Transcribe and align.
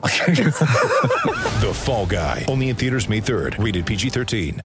The 1.60 1.72
Fall 1.74 2.06
Guy. 2.06 2.46
Only 2.48 2.70
in 2.70 2.76
theaters 2.76 3.08
May 3.08 3.20
3rd. 3.20 3.62
Rated 3.62 3.84
PG-13. 3.84 4.60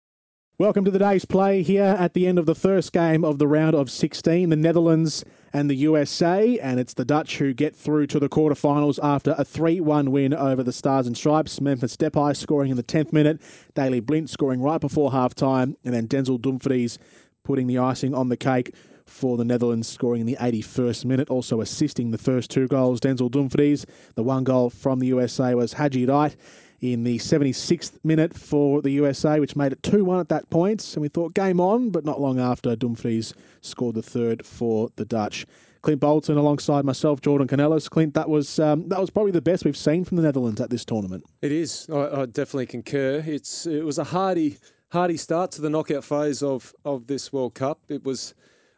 Welcome 0.57 0.85
to 0.85 0.91
the 0.91 0.99
day's 0.99 1.25
play 1.25 1.61
here 1.61 1.84
at 1.84 2.13
the 2.13 2.25
end 2.25 2.39
of 2.39 2.45
the 2.45 2.55
first 2.55 2.94
game 2.94 3.25
of 3.25 3.38
the 3.38 3.45
round 3.45 3.75
of 3.75 3.91
16, 3.91 4.49
the 4.49 4.55
Netherlands 4.55 5.25
and 5.52 5.70
the 5.70 5.75
USA, 5.75 6.58
and 6.59 6.80
it's 6.80 6.94
the 6.94 7.03
Dutch 7.03 7.39
who 7.39 7.53
get 7.53 7.75
through 7.75 8.08
to 8.08 8.20
the 8.21 8.30
quarterfinals 8.30 8.98
after 9.03 9.31
a 9.31 9.44
3-1 9.44 10.08
win 10.08 10.34
over 10.34 10.63
the 10.63 10.71
Stars 10.71 11.05
and 11.05 11.17
Stripes. 11.17 11.59
Memphis 11.59 11.97
Depay 11.97 12.38
scoring 12.38 12.72
in 12.72 12.77
the 12.77 12.83
10th 12.83 13.11
minute, 13.11 13.41
Daly 13.73 13.99
Blind 13.99 14.30
scoring 14.30 14.61
right 14.61 14.80
before 14.80 15.11
half-time, 15.11 15.75
and 15.83 15.94
then 15.94 16.08
Denzel 16.08 16.39
Dumfries 16.39 16.97
putting 17.44 17.67
the 17.67 17.77
icing 17.77 18.16
on 18.16 18.30
the 18.30 18.38
cake 18.38 18.73
for 19.05 19.38
the 19.38 19.45
Netherlands, 19.45 19.88
scoring 19.88 20.22
in 20.22 20.27
the 20.27 20.38
81st 20.40 21.05
minute, 21.05 21.30
also 21.30 21.62
assisting 21.62 22.12
the 22.12 22.18
first 22.18 22.50
two 22.50 22.68
goals. 22.68 23.00
Denzel 23.00 23.31
Dumfries, 23.31 23.86
the 24.16 24.23
one 24.23 24.44
goal 24.44 24.70
from 24.70 25.00
the 25.00 25.08
USA 25.08 25.54
was 25.55 25.73
Haji 25.73 26.05
Wright 26.05 26.36
in 26.81 27.04
the 27.04 27.18
76th 27.18 27.98
minute 28.04 28.34
for 28.34 28.81
the 28.81 28.91
USA, 28.91 29.40
which 29.40 29.55
made 29.55 29.72
it 29.72 29.81
2 29.84 30.04
1 30.04 30.20
at 30.20 30.30
that 30.30 30.50
point. 30.50 30.94
And 30.94 31.02
we 31.02 31.08
thought 31.08 31.34
game 31.34 31.59
on, 31.59 31.90
but 31.90 32.05
not 32.05 32.20
long 32.20 32.40
after, 32.40 32.76
Dumfries 32.76 33.34
scored 33.62 33.95
the 33.95 34.02
third 34.02 34.45
for 34.45 34.89
the 34.95 35.06
Dutch. 35.06 35.45
Clint 35.81 36.02
Bolton 36.02 36.36
alongside 36.36 36.84
myself, 36.84 37.22
Jordan 37.22 37.47
Canellis. 37.47 37.88
Clint, 37.90 38.16
that 38.16 38.28
was 38.28 38.58
um, 38.58 38.90
that 38.90 39.00
was 39.00 39.12
probably 39.12 39.31
the 39.31 39.42
best 39.42 39.66
we've 39.66 39.78
seen 39.78 40.03
from 40.03 40.17
the 40.17 40.23
Netherlands 40.23 40.59
at 40.59 40.72
this 40.72 40.84
tournament. 40.84 41.23
It 41.44 41.52
is. 41.52 41.88
I, 41.94 42.22
I 42.22 42.25
definitely 42.25 42.66
concur. 42.66 43.23
It's 43.23 43.67
it 43.67 43.86
was 43.86 44.00
a 44.00 44.06
hardy 44.06 44.58
hardy 44.90 45.17
start 45.17 45.52
to 45.52 45.62
the 45.62 45.69
knockout 45.69 46.03
phase 46.03 46.42
of 46.42 46.73
of 46.84 47.06
this 47.06 47.31
World 47.31 47.53
Cup. 47.53 47.81
It 47.88 48.03
was 48.03 48.34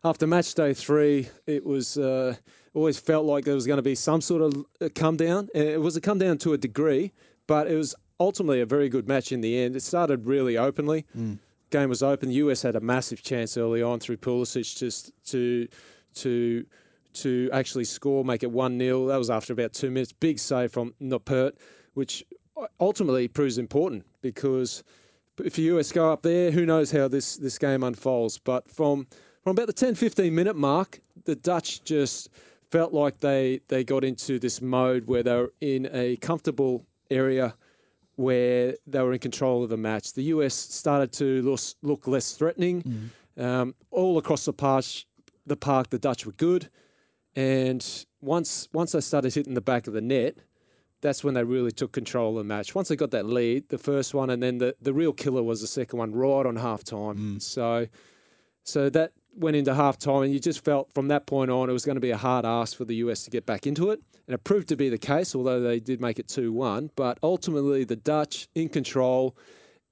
after 0.08 0.26
match 0.26 0.54
day 0.56 0.74
three. 0.74 1.30
It 1.46 1.66
was 1.66 1.98
uh, 1.98 2.36
always 2.74 2.98
felt 3.00 3.26
like 3.26 3.46
there 3.46 3.56
was 3.56 3.68
going 3.68 3.78
to 3.78 3.84
be 3.84 3.96
some 3.96 4.22
sort 4.22 4.42
of 4.42 4.94
come 4.96 5.18
down. 5.18 5.50
Uh, 5.56 5.60
It 5.60 5.82
was 5.82 5.96
a 5.96 6.02
come 6.02 6.18
down 6.20 6.38
to 6.40 6.54
a 6.54 6.58
degree, 6.58 7.12
but 7.46 7.68
it 7.70 7.76
was 7.76 7.94
ultimately 8.20 8.62
a 8.62 8.66
very 8.66 8.90
good 8.90 9.08
match 9.08 9.32
in 9.32 9.42
the 9.42 9.58
end. 9.60 9.76
It 9.76 9.82
started 9.84 10.26
really 10.26 10.58
openly. 10.58 11.06
Game 11.70 11.90
was 11.90 12.02
open. 12.02 12.30
The 12.30 12.36
US 12.36 12.62
had 12.62 12.76
a 12.76 12.80
massive 12.80 13.22
chance 13.22 13.58
early 13.58 13.82
on 13.82 14.00
through 14.00 14.18
Pulisic 14.18 14.78
just 14.78 15.12
to 15.28 15.68
to 16.16 16.66
to 17.14 17.50
actually 17.52 17.84
score, 17.84 18.24
make 18.24 18.44
it 18.44 18.52
one 18.52 18.78
0 18.80 19.08
That 19.08 19.18
was 19.18 19.30
after 19.30 19.52
about 19.52 19.74
two 19.74 19.90
minutes. 19.90 20.14
Big 20.14 20.40
save 20.40 20.72
from 20.72 20.94
Noppert, 21.02 21.54
which 21.96 22.24
ultimately 22.80 23.28
proves 23.28 23.58
important 23.58 24.06
because 24.22 24.84
if 25.44 25.56
the 25.56 25.64
US 25.64 25.92
go 25.92 26.12
up 26.12 26.22
there, 26.22 26.52
who 26.52 26.66
knows 26.66 26.92
how 26.92 27.08
this, 27.08 27.36
this 27.38 27.58
game 27.58 27.84
unfolds. 27.84 28.38
But 28.38 28.70
from 28.72 29.08
from 29.48 29.56
about 29.56 29.68
the 29.68 29.72
10, 29.72 29.96
15 29.96 30.36
minute 30.36 30.58
mark, 30.58 31.00
the 31.24 31.34
Dutch 31.34 31.82
just 31.86 32.28
felt 32.70 32.92
like 32.92 33.22
they, 33.22 33.62
they 33.70 33.82
got 33.82 34.04
into 34.04 34.40
this 34.40 34.62
mode 34.62 35.08
where 35.08 35.24
they 35.24 35.34
were 35.34 35.54
in 35.62 35.88
a 35.94 36.18
comfortable 36.18 36.86
area 37.10 37.56
where 38.18 38.76
they 38.86 39.02
were 39.02 39.14
in 39.14 39.20
control 39.20 39.64
of 39.64 39.70
the 39.70 39.78
match. 39.78 40.12
The 40.12 40.24
US 40.24 40.54
started 40.54 41.14
to 41.14 41.42
look, 41.44 41.62
look 41.82 42.08
less 42.08 42.34
threatening. 42.34 42.84
Um, 43.42 43.74
all 43.90 44.18
across 44.18 44.44
the 44.44 44.52
park, 44.52 44.84
the 45.46 45.56
park, 45.56 45.92
the 45.92 45.98
Dutch 45.98 46.26
were 46.26 46.34
good. 46.34 46.70
And 47.34 48.06
once 48.20 48.68
once 48.74 48.92
they 48.92 49.00
started 49.00 49.34
hitting 49.34 49.54
the 49.54 49.62
back 49.62 49.88
of 49.88 49.94
the 49.94 50.02
net, 50.02 50.40
that's 51.00 51.24
when 51.24 51.36
they 51.36 51.46
really 51.46 51.72
took 51.72 51.94
control 51.94 52.32
of 52.32 52.44
the 52.44 52.54
match. 52.54 52.76
Once 52.76 52.90
they 52.90 52.98
got 52.98 53.12
that 53.12 53.26
lead, 53.26 53.70
the 53.70 53.78
first 53.78 54.14
one, 54.14 54.30
and 54.30 54.44
then 54.44 54.58
the, 54.58 54.76
the 54.82 54.92
real 54.92 55.14
killer 55.14 55.42
was 55.42 55.62
the 55.62 55.68
second 55.68 56.00
one 56.00 56.14
right 56.14 56.46
on 56.46 56.58
half 56.58 56.84
time. 56.84 57.40
So 57.40 57.88
so 58.68 58.90
that 58.90 59.14
went 59.38 59.56
into 59.56 59.74
half 59.74 59.98
time, 59.98 60.24
and 60.24 60.34
you 60.34 60.40
just 60.40 60.64
felt 60.64 60.92
from 60.94 61.08
that 61.10 61.26
point 61.26 61.52
on 61.52 61.70
it 61.70 61.74
was 61.74 61.86
going 61.86 61.96
to 61.96 62.02
be 62.02 62.12
a 62.12 62.18
hard 62.18 62.46
ask 62.46 62.76
for 62.76 62.86
the 62.86 62.96
US 62.96 63.24
to 63.24 63.32
get 63.32 63.46
back 63.46 63.68
into 63.68 63.92
it. 63.92 64.02
And 64.28 64.34
it 64.34 64.44
proved 64.44 64.68
to 64.70 64.76
be 64.76 64.90
the 64.90 64.98
case, 64.98 65.36
although 65.36 65.62
they 65.62 65.80
did 65.80 66.02
make 66.02 66.20
it 66.20 66.28
2 66.28 66.52
1. 66.52 66.92
But 66.96 67.18
ultimately, 67.24 67.84
the 67.84 67.96
Dutch 67.96 68.50
in 68.56 68.70
control, 68.70 69.38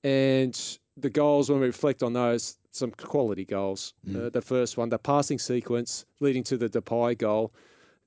and 0.03 0.59
the 0.97 1.09
goals, 1.09 1.49
when 1.49 1.59
we 1.59 1.67
reflect 1.67 2.03
on 2.03 2.13
those, 2.13 2.57
some 2.71 2.91
quality 2.91 3.45
goals. 3.45 3.93
Uh, 4.25 4.29
the 4.29 4.41
first 4.41 4.77
one, 4.77 4.89
the 4.89 4.99
passing 4.99 5.39
sequence 5.39 6.05
leading 6.19 6.43
to 6.43 6.57
the 6.57 6.69
Depay 6.69 7.17
goal, 7.17 7.53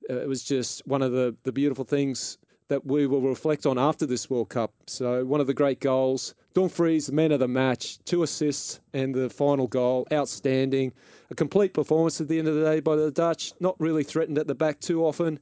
uh, 0.09 0.15
it 0.15 0.27
was 0.27 0.43
just 0.43 0.85
one 0.85 1.01
of 1.01 1.11
the, 1.11 1.35
the 1.43 1.51
beautiful 1.51 1.83
things 1.83 2.37
that 2.67 2.85
we 2.85 3.07
will 3.07 3.21
reflect 3.21 3.65
on 3.65 3.77
after 3.77 4.05
this 4.05 4.29
World 4.29 4.49
Cup. 4.49 4.73
So 4.87 5.25
one 5.25 5.41
of 5.41 5.47
the 5.47 5.53
great 5.53 5.79
goals, 5.79 6.35
Dumfries, 6.53 7.11
man 7.11 7.31
of 7.31 7.39
the 7.39 7.47
match, 7.47 7.99
two 8.05 8.23
assists, 8.23 8.79
and 8.93 9.13
the 9.13 9.29
final 9.29 9.67
goal, 9.67 10.07
outstanding. 10.11 10.93
A 11.29 11.35
complete 11.35 11.73
performance 11.73 12.19
at 12.19 12.27
the 12.27 12.39
end 12.39 12.47
of 12.47 12.55
the 12.55 12.63
day 12.63 12.79
by 12.79 12.95
the 12.95 13.11
Dutch, 13.11 13.53
not 13.59 13.75
really 13.79 14.03
threatened 14.03 14.37
at 14.37 14.47
the 14.47 14.55
back 14.55 14.79
too 14.79 15.05
often. 15.05 15.39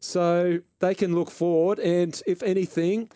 So 0.00 0.60
they 0.80 0.94
can 0.94 1.14
look 1.14 1.30
forward, 1.30 1.78
and 1.80 2.20
if 2.26 2.42
anything, 2.42 3.08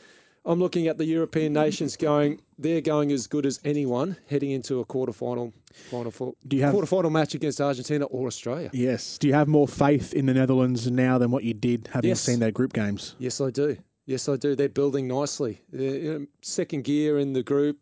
I'm 0.44 0.58
looking 0.58 0.88
at 0.88 0.98
the 0.98 1.04
European 1.04 1.52
nations 1.52 1.96
going, 1.96 2.40
they're 2.58 2.80
going 2.80 3.12
as 3.12 3.26
good 3.28 3.46
as 3.46 3.60
anyone 3.64 4.16
heading 4.28 4.50
into 4.50 4.80
a 4.80 4.84
quarterfinal, 4.84 5.52
final, 5.72 6.34
Do 6.48 6.56
you 6.56 6.62
have- 6.64 6.74
quarterfinal 6.74 7.12
match 7.12 7.34
against 7.34 7.60
Argentina 7.60 8.06
or 8.06 8.26
Australia. 8.26 8.70
Yes. 8.72 9.18
Do 9.18 9.28
you 9.28 9.34
have 9.34 9.46
more 9.46 9.68
faith 9.68 10.12
in 10.12 10.26
the 10.26 10.34
Netherlands 10.34 10.90
now 10.90 11.18
than 11.18 11.30
what 11.30 11.44
you 11.44 11.54
did 11.54 11.88
having 11.92 12.08
Yes. 12.08 12.20
seen 12.22 12.40
their 12.40 12.50
group 12.50 12.72
games? 12.72 13.14
Yes, 13.20 13.40
I 13.40 13.50
do. 13.50 13.76
Yes, 14.04 14.28
I 14.28 14.36
do. 14.36 14.56
They're 14.56 14.68
building 14.68 15.06
nicely. 15.06 15.62
They're 15.70 16.26
second 16.40 16.84
gear 16.84 17.18
in 17.18 17.34
the 17.34 17.42
group, 17.42 17.78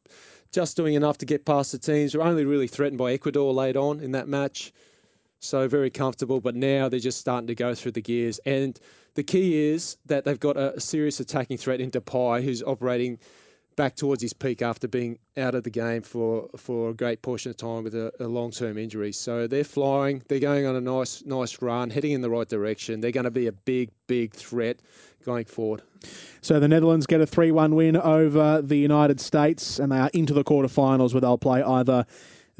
just 0.52 0.76
doing 0.76 0.94
enough 0.94 1.18
to 1.18 1.26
get 1.26 1.46
past 1.46 1.72
the 1.72 1.78
teams. 1.78 2.14
We're 2.14 2.22
only 2.22 2.44
really 2.44 2.66
threatened 2.66 2.98
by 2.98 3.12
Ecuador 3.12 3.52
late 3.54 3.76
on 3.76 4.00
in 4.00 4.12
that 4.12 4.28
match. 4.28 4.72
So 5.38 5.66
very 5.66 5.88
comfortable. 5.88 6.40
But 6.40 6.54
now 6.54 6.88
they're 6.88 7.00
just 7.00 7.18
starting 7.18 7.46
to 7.46 7.54
go 7.54 7.74
through 7.74 7.92
the 7.92 8.02
gears. 8.02 8.38
And 8.44 8.78
the 9.14 9.22
key 9.22 9.70
is 9.70 9.96
that 10.06 10.24
they've 10.24 10.38
got 10.38 10.58
a, 10.58 10.78
serious 10.78 11.20
attacking 11.20 11.56
threat 11.56 11.80
in 11.80 11.90
Depay, 11.90 12.44
who's 12.44 12.62
operating 12.62 13.18
back 13.80 13.96
towards 13.96 14.20
his 14.20 14.34
peak 14.34 14.60
after 14.60 14.86
being 14.86 15.18
out 15.38 15.54
of 15.54 15.64
the 15.64 15.70
game 15.70 16.02
for, 16.02 16.50
for 16.54 16.90
a 16.90 16.92
great 16.92 17.22
portion 17.22 17.48
of 17.48 17.56
time 17.56 17.82
with 17.82 17.94
a, 17.94 18.12
a 18.20 18.28
long 18.28 18.50
term 18.50 18.76
injury. 18.76 19.10
So 19.10 19.46
they're 19.46 19.64
flying. 19.64 20.22
They're 20.28 20.38
going 20.38 20.66
on 20.66 20.76
a 20.76 20.82
nice 20.82 21.24
nice 21.24 21.62
run, 21.62 21.88
heading 21.88 22.12
in 22.12 22.20
the 22.20 22.28
right 22.28 22.46
direction. 22.46 23.00
They're 23.00 23.10
going 23.10 23.24
to 23.24 23.30
be 23.30 23.46
a 23.46 23.52
big 23.52 23.88
big 24.06 24.34
threat 24.34 24.80
going 25.24 25.46
forward. 25.46 25.80
So 26.42 26.60
the 26.60 26.68
Netherlands 26.68 27.06
get 27.06 27.22
a 27.22 27.26
3 27.26 27.52
1 27.52 27.74
win 27.74 27.96
over 27.96 28.60
the 28.60 28.76
United 28.76 29.18
States, 29.18 29.78
and 29.78 29.90
they 29.90 29.98
are 29.98 30.10
into 30.12 30.34
the 30.34 30.44
quarterfinals 30.44 31.14
where 31.14 31.22
they'll 31.22 31.38
play 31.38 31.62
either 31.62 32.04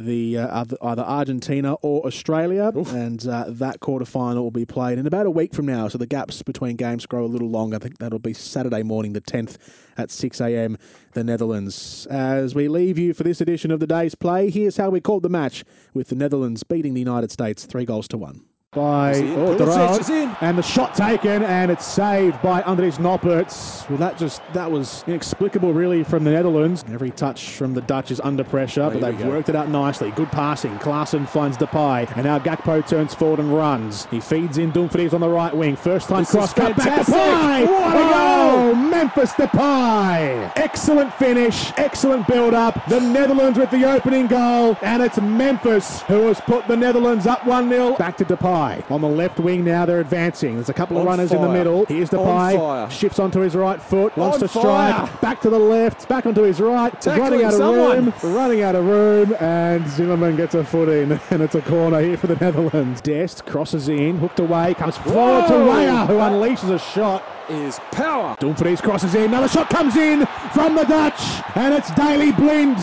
the 0.01 0.39
uh, 0.39 0.65
either- 0.81 1.03
Argentina 1.03 1.75
or 1.75 2.05
Australia, 2.07 2.73
and 2.75 3.27
uh, 3.27 3.45
that 3.49 3.81
quarterfinal 3.81 4.37
will 4.43 4.51
be 4.51 4.65
played 4.65 4.99
in 4.99 5.07
about 5.07 5.27
a 5.27 5.31
week 5.31 5.55
from 5.55 5.67
now. 5.67 5.89
So 5.89 5.99
the 5.99 6.07
gaps 6.07 6.43
between 6.43 6.77
games 6.77 7.07
grow 7.07 7.25
a 7.25 7.27
little 7.27 7.51
longer. 7.51 7.77
I 7.77 7.79
think 7.79 7.99
that'll 7.99 8.19
be 8.19 8.35
Saturday 8.35 8.83
morning, 8.83 9.13
the 9.13 9.21
10th 9.21 9.57
at 9.97 10.11
6 10.11 10.41
a.m. 10.41 10.79
The 11.13 11.25
Netherlands. 11.25 12.07
As 12.11 12.55
we 12.55 12.69
leave 12.69 12.99
you 12.99 13.13
for 13.15 13.23
this 13.23 13.41
edition 13.41 13.71
of 13.71 13.81
the 13.81 13.87
day's 13.87 14.15
play, 14.15 14.51
here's 14.51 14.77
how 14.77 14.91
we 14.91 15.01
called 15.01 15.23
the 15.23 15.29
match 15.29 15.65
with 15.93 16.09
the 16.09 16.15
Netherlands 16.17 16.63
beating 16.63 16.95
the 16.95 17.01
United 17.01 17.31
States 17.31 17.67
three 17.67 17.85
goals 17.85 18.09
to 18.09 18.19
one. 18.19 18.43
By 18.73 19.15
in. 19.17 19.37
oh, 19.37 19.57
Pulisic 19.57 19.59
Durant. 19.59 20.01
is 20.01 20.11
in. 20.11 20.37
and 20.41 20.57
the 20.57 20.63
shot 20.63 20.95
taken, 20.95 21.43
and 21.43 21.73
it's 21.73 21.85
saved 21.85 22.41
by 22.41 22.63
Andries 22.63 22.99
Nopperts. 22.99 23.89
Well, 23.89 23.99
that 23.99 24.17
just 24.17 24.41
that 24.53 24.71
was 24.71 25.03
inexplicable, 25.09 25.73
really, 25.73 26.05
from 26.05 26.23
the 26.23 26.31
Netherlands. 26.31 26.85
Every 26.89 27.11
touch 27.11 27.49
from 27.51 27.75
the 27.75 27.81
Dutch 27.81 28.13
is 28.13 28.21
under 28.21 28.45
pressure, 28.45 28.89
but 28.89 29.01
they've 29.01 29.25
worked 29.27 29.49
it 29.49 29.57
out 29.57 29.69
nicely. 29.71 30.13
Good 30.13 30.31
passing. 30.31 30.79
Klaassen 30.79 31.29
finds 31.29 31.57
Depay, 31.57 32.13
and 32.15 32.25
now 32.25 32.39
Gakpo 32.39 32.87
turns 32.87 33.13
forward 33.13 33.41
and 33.41 33.53
runs. 33.53 34.05
He 34.07 34.21
feeds 34.21 34.57
in 34.57 34.71
Dumfries 34.71 35.13
on 35.15 35.21
the 35.21 35.29
right 35.29 35.53
wing. 35.53 35.75
First 35.75 36.09
time 36.09 36.21
This 36.21 36.31
cross, 36.31 36.53
cut 36.55 36.77
back. 36.77 37.07
Depay. 37.07 37.67
What 37.67 37.97
a 37.97 38.31
Oh, 38.53 38.75
Memphis 38.77 39.33
Depay. 39.33 40.53
Excellent 40.55 41.13
finish, 41.15 41.73
excellent 41.77 42.29
build 42.29 42.55
up. 42.55 42.81
The 42.89 43.01
Netherlands 43.01 43.59
with 43.59 43.73
the 43.73 43.85
opening 43.91 44.29
goal, 44.29 44.77
and 44.81 45.03
it's 45.03 45.21
Memphis 45.21 46.03
who 46.03 46.29
has 46.29 46.41
put 46.43 46.69
the 46.69 46.77
Netherlands 46.77 47.27
up 47.27 47.45
1 47.45 47.69
0. 47.69 47.97
Back 47.97 48.17
to 48.19 48.25
Depay. 48.25 48.60
On 48.91 49.01
the 49.01 49.09
left 49.09 49.39
wing 49.39 49.65
now, 49.65 49.87
they're 49.87 50.01
advancing. 50.01 50.55
There's 50.57 50.69
a 50.69 50.75
couple 50.75 50.97
of 50.99 51.03
On 51.03 51.07
runners 51.07 51.33
in 51.33 51.41
the 51.41 51.49
middle. 51.49 51.87
Here's 51.87 52.13
On 52.13 52.21
Depay. 52.21 52.57
fire. 52.59 52.91
Shifts 52.91 53.19
onto 53.19 53.41
his 53.41 53.55
right 53.57 53.81
foot, 53.81 54.17
wants 54.17 54.35
On 54.37 54.41
to 54.41 54.49
strike. 54.49 54.65
fire. 54.65 55.19
Back 55.23 55.41
to 55.43 55.51
the 55.51 55.59
left, 55.59 56.09
back 56.09 56.27
onto 56.27 56.43
his 56.43 56.61
right. 56.61 56.93
Tackling 57.01 57.21
running 57.23 57.45
out 57.45 57.53
of 57.55 57.59
someone. 57.59 58.05
room, 58.23 58.35
running 58.35 58.63
out 58.63 58.75
of 58.75 58.85
room, 58.85 59.35
and 59.41 59.89
Zimmerman 59.89 60.37
gets 60.37 60.55
a 60.55 60.63
foot 60.65 60.89
in, 60.89 61.13
and 61.31 61.43
it's 61.43 61.55
a 61.55 61.63
corner 61.63 62.01
here 62.01 62.17
for 62.17 62.27
the 62.27 62.37
Netherlands. 62.37 63.01
Dest 63.01 63.47
crosses 63.47 63.89
in, 63.89 64.19
hooked 64.19 64.41
away, 64.41 64.75
comes 64.75 64.97
forward 64.99 65.47
to 65.49 65.55
Whoa. 65.55 65.67
Weyer, 65.69 66.07
who 66.07 66.15
unleashes 66.15 66.71
a 66.71 66.79
shot. 66.79 67.23
Is 67.49 67.81
power. 67.91 68.37
Dumfries 68.39 68.81
crosses 68.81 69.17
in. 69.17 69.25
Another 69.25 69.49
shot 69.49 69.69
comes 69.71 69.97
in 69.97 70.25
from 70.55 70.77
the 70.77 70.85
Dutch, 70.85 71.21
and 71.57 71.75
it's 71.75 71.93
Daly 71.97 72.31
Blind 72.31 72.79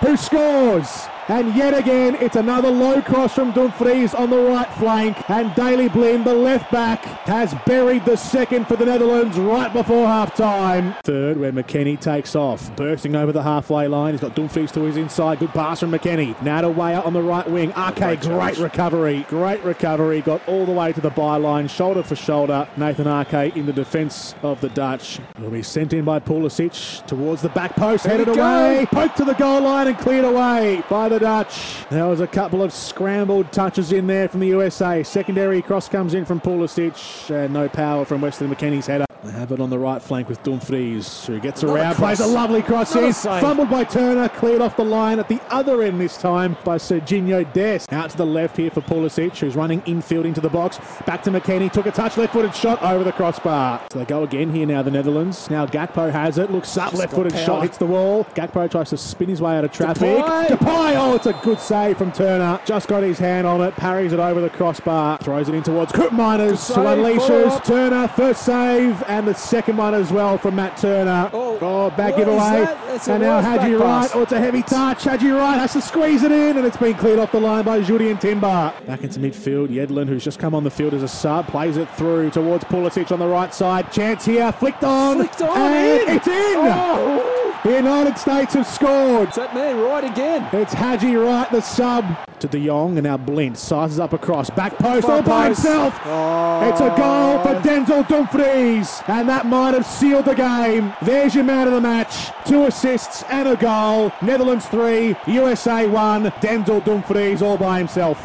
who 0.00 0.16
scores. 0.16 1.06
And 1.28 1.54
yet 1.54 1.72
again, 1.72 2.16
it's 2.16 2.36
another 2.36 2.70
low 2.70 3.00
cross 3.00 3.34
from 3.34 3.52
Dumfries 3.52 4.12
on 4.12 4.30
the 4.30 4.38
right 4.38 4.68
flank. 4.74 5.16
And 5.30 5.54
Daly 5.54 5.88
Blind, 5.88 6.24
the 6.24 6.34
left 6.34 6.70
back, 6.72 7.04
has 7.26 7.54
buried 7.64 8.04
the 8.04 8.16
second 8.16 8.66
for 8.66 8.74
the 8.74 8.84
Netherlands 8.84 9.38
right 9.38 9.72
before 9.72 10.06
half 10.06 10.34
time. 10.34 10.94
Third, 11.04 11.38
where 11.38 11.52
McKennie 11.52 11.98
takes 11.98 12.34
off, 12.34 12.74
bursting 12.74 13.14
over 13.14 13.30
the 13.30 13.42
halfway 13.42 13.86
line. 13.86 14.14
He's 14.14 14.20
got 14.20 14.34
Dumfries 14.34 14.72
to 14.72 14.80
his 14.80 14.96
inside. 14.96 15.38
Good 15.38 15.50
pass 15.50 15.80
from 15.80 15.92
McKennie. 15.92 16.40
Now 16.42 16.62
to 16.62 16.70
way 16.70 16.94
out 16.94 17.06
on 17.06 17.12
the 17.12 17.22
right 17.22 17.48
wing. 17.48 17.70
Aké, 17.72 18.20
great 18.20 18.58
recovery. 18.58 19.24
Great 19.28 19.62
recovery. 19.62 20.22
Got 20.22 20.46
all 20.48 20.66
the 20.66 20.72
way 20.72 20.92
to 20.92 21.00
the 21.00 21.10
byline, 21.10 21.70
shoulder 21.70 22.02
for 22.02 22.16
shoulder. 22.16 22.68
Nathan 22.76 23.06
Aké 23.06 23.54
in 23.54 23.66
the 23.66 23.72
defence 23.72 24.34
of 24.42 24.60
the 24.60 24.70
Dutch. 24.70 25.20
Will 25.38 25.50
be 25.50 25.62
sent 25.62 25.92
in 25.92 26.04
by 26.04 26.18
Pulisic 26.18 27.06
towards 27.06 27.42
the 27.42 27.48
back 27.50 27.76
post, 27.76 28.04
There 28.04 28.18
headed 28.18 28.28
away. 28.28 28.86
Poked 28.90 29.16
to 29.18 29.24
the 29.24 29.34
goal 29.34 29.60
line 29.62 29.86
and 29.86 29.98
cleared 29.98 30.24
away 30.24 30.82
by 30.90 31.11
the 31.12 31.18
Dutch. 31.18 31.86
There 31.90 32.06
was 32.06 32.20
a 32.20 32.26
couple 32.26 32.62
of 32.62 32.72
scrambled 32.72 33.52
touches 33.52 33.92
in 33.92 34.06
there 34.06 34.28
from 34.28 34.40
the 34.40 34.46
USA. 34.46 35.02
Secondary 35.02 35.60
cross 35.60 35.86
comes 35.86 36.14
in 36.14 36.24
from 36.24 36.40
Pulisic. 36.40 37.30
Uh, 37.30 37.48
no 37.48 37.68
power 37.68 38.06
from 38.06 38.22
Weston 38.22 38.48
McKennie's 38.48 38.86
header. 38.86 39.04
They 39.24 39.30
have 39.30 39.52
it 39.52 39.60
on 39.60 39.70
the 39.70 39.78
right 39.78 40.02
flank 40.02 40.28
with 40.28 40.42
Dumfries, 40.42 41.26
who 41.26 41.38
gets 41.38 41.62
Another 41.62 41.78
around, 41.78 41.94
plays 41.94 42.18
a 42.18 42.26
lovely 42.26 42.60
cross 42.60 42.96
in. 42.96 43.12
Fumbled 43.12 43.70
by 43.70 43.84
Turner, 43.84 44.28
cleared 44.28 44.60
off 44.60 44.76
the 44.76 44.84
line 44.84 45.20
at 45.20 45.28
the 45.28 45.40
other 45.48 45.80
end 45.82 46.00
this 46.00 46.16
time 46.16 46.56
by 46.64 46.76
Sergiño 46.76 47.50
Dest. 47.52 47.92
Out 47.92 48.10
to 48.10 48.16
the 48.16 48.26
left 48.26 48.56
here 48.56 48.70
for 48.70 48.80
Pulisic, 48.80 49.38
who's 49.38 49.54
running 49.54 49.80
infield 49.86 50.26
into 50.26 50.40
the 50.40 50.48
box. 50.48 50.80
Back 51.06 51.22
to 51.22 51.30
McKennie, 51.30 51.70
took 51.70 51.86
a 51.86 51.92
touch, 51.92 52.16
left-footed 52.16 52.52
shot 52.52 52.82
over 52.82 53.04
the 53.04 53.12
crossbar. 53.12 53.80
So 53.92 54.00
they 54.00 54.04
go 54.04 54.24
again 54.24 54.52
here 54.52 54.66
now, 54.66 54.82
the 54.82 54.90
Netherlands. 54.90 55.48
Now 55.48 55.66
Gakpo 55.66 56.10
has 56.10 56.36
it, 56.38 56.50
looks 56.50 56.76
up, 56.76 56.92
left-footed 56.92 57.38
shot, 57.38 57.62
hits 57.62 57.78
the 57.78 57.86
wall. 57.86 58.24
Gakpo 58.34 58.68
tries 58.68 58.90
to 58.90 58.96
spin 58.96 59.28
his 59.28 59.40
way 59.40 59.56
out 59.56 59.64
of 59.64 59.70
traffic. 59.70 60.02
Depay. 60.02 60.48
Depay, 60.48 60.96
oh, 60.96 61.14
it's 61.14 61.26
a 61.26 61.32
good 61.44 61.60
save 61.60 61.96
from 61.96 62.10
Turner. 62.10 62.60
Just 62.66 62.88
got 62.88 63.04
his 63.04 63.20
hand 63.20 63.46
on 63.46 63.60
it, 63.60 63.76
parries 63.76 64.12
it 64.12 64.18
over 64.18 64.40
the 64.40 64.50
crossbar, 64.50 65.18
throws 65.18 65.48
it 65.48 65.54
in 65.54 65.62
towards 65.62 65.92
Koopmeiners, 65.92 66.74
who 66.74 66.80
unleashes. 66.80 67.64
Turner, 67.64 68.08
first 68.08 68.44
save, 68.44 69.00
and 69.12 69.28
the 69.28 69.34
second 69.34 69.76
one 69.76 69.94
as 69.94 70.10
well 70.10 70.38
from 70.38 70.56
Matt 70.56 70.76
Turner. 70.78 71.28
Oh, 71.32 71.58
oh 71.60 71.90
back 71.90 72.12
what 72.12 72.18
giveaway. 72.18 72.36
is 72.36 72.66
that? 72.66 72.86
That's 72.86 73.08
a 73.08 73.12
And 73.12 73.22
now 73.22 73.36
worse 73.36 73.44
Haji 73.44 73.74
Wright. 73.74 74.10
Oh, 74.14 74.22
it's 74.22 74.32
a 74.32 74.38
heavy 74.38 74.62
touch. 74.62 75.04
Haji 75.04 75.30
Wright 75.30 75.58
has 75.58 75.72
to 75.74 75.82
squeeze 75.82 76.22
it 76.22 76.32
in, 76.32 76.56
and 76.56 76.66
it's 76.66 76.76
been 76.78 76.94
cleared 76.94 77.18
off 77.18 77.30
the 77.32 77.40
line 77.40 77.64
by 77.64 77.80
Jurriën 77.80 78.18
Timber. 78.20 78.72
Back 78.86 79.02
into 79.02 79.20
midfield. 79.20 79.68
Yedlin, 79.68 80.08
who's 80.08 80.24
just 80.24 80.38
come 80.38 80.54
on 80.54 80.64
the 80.64 80.70
field 80.70 80.94
as 80.94 81.02
a 81.02 81.08
sub, 81.08 81.46
plays 81.48 81.76
it 81.76 81.88
through 81.90 82.30
towards 82.30 82.64
Pulisic 82.64 83.12
on 83.12 83.18
the 83.18 83.28
right 83.28 83.52
side. 83.54 83.92
Chance 83.92 84.24
here, 84.24 84.50
flicked 84.52 84.82
on. 84.84 85.18
Flicked 85.18 85.42
on, 85.42 85.56
and 85.56 86.08
in. 86.08 86.16
it's 86.16 86.26
in. 86.26 86.32
Oh, 86.56 87.60
The 87.64 87.72
United 87.74 88.16
States 88.18 88.54
have 88.54 88.66
scored. 88.66 89.28
is 89.28 89.34
that 89.36 89.54
man 89.54 89.78
right 89.80 90.04
again? 90.04 90.48
It's 90.52 90.72
Haji 90.72 91.16
Wright, 91.16 91.50
the 91.50 91.60
sub, 91.60 92.04
to 92.42 92.48
De 92.48 92.66
Jong, 92.66 92.98
and 92.98 93.04
now 93.04 93.16
Blind 93.16 93.56
sizes 93.56 93.98
up 94.00 94.12
across. 94.12 94.50
Back 94.50 94.76
post, 94.76 95.08
all 95.08 95.22
by 95.22 95.48
post. 95.48 95.62
himself. 95.62 96.00
Oh. 96.04 96.68
It's 96.68 96.80
a 96.80 96.88
goal 96.88 97.38
for 97.42 97.60
Denzel 97.68 98.06
Dumfries, 98.08 99.00
and 99.06 99.28
that 99.28 99.46
might 99.46 99.74
have 99.74 99.86
sealed 99.86 100.24
the 100.24 100.34
game. 100.34 100.92
There's 101.02 101.34
your 101.34 101.44
man 101.44 101.68
of 101.68 101.74
the 101.74 101.80
match. 101.80 102.30
Two 102.44 102.64
assists 102.66 103.22
and 103.30 103.48
a 103.48 103.56
goal. 103.56 104.12
Netherlands 104.22 104.66
3, 104.66 105.14
USA 105.26 105.86
1. 105.86 106.24
Denzel 106.42 106.84
Dumfries 106.84 107.42
all 107.42 107.56
by 107.56 107.78
himself. 107.78 108.20